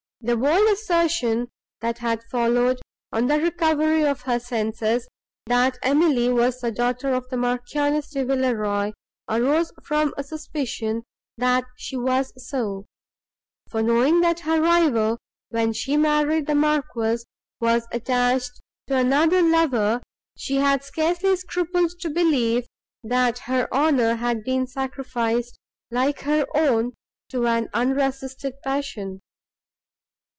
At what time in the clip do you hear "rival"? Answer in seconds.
14.61-15.17